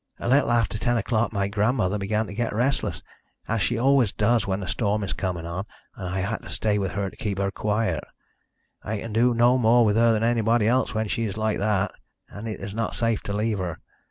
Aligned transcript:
"A 0.19 0.27
little 0.27 0.51
after 0.51 0.79
ten 0.79 0.97
o'clock 0.97 1.31
my 1.31 1.47
grandmother 1.47 1.99
began 1.99 2.25
to 2.25 2.33
get 2.33 2.55
restless, 2.55 3.03
as 3.47 3.61
she 3.61 3.77
always 3.77 4.11
does 4.11 4.47
when 4.47 4.63
a 4.63 4.67
storm 4.67 5.03
is 5.03 5.13
coming 5.13 5.45
on, 5.45 5.65
and 5.95 6.07
I 6.09 6.21
had 6.21 6.41
to 6.41 6.49
stay 6.49 6.79
with 6.79 6.93
her 6.93 7.11
to 7.11 7.15
keep 7.15 7.37
her 7.37 7.51
quiet. 7.51 8.03
I 8.81 8.97
can 8.97 9.13
do 9.13 9.35
more 9.35 9.85
with 9.85 9.97
her 9.97 10.11
than 10.11 10.23
anybody 10.23 10.67
else 10.67 10.95
when 10.95 11.07
she 11.07 11.25
is 11.25 11.37
like 11.37 11.59
that, 11.59 11.91
and 12.29 12.47
it 12.47 12.61
is 12.61 12.73
not 12.73 12.95
safe 12.95 13.21
to 13.21 13.33
leave 13.33 13.59
her. 13.59 13.77